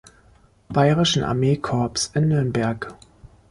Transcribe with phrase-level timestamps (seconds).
[0.69, 2.95] Bayerischen Armee-Korps in Nürnberg.